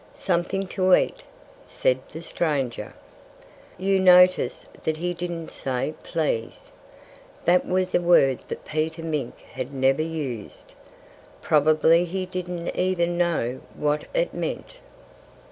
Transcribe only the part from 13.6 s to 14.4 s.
what it